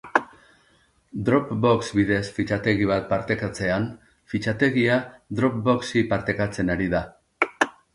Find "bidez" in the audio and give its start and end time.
1.99-2.23